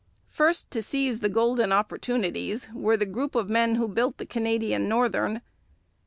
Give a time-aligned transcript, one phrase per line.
[0.29, 4.89] First to seize the golden opportunities were the group of men who built the Canadian
[4.89, 5.41] Northern.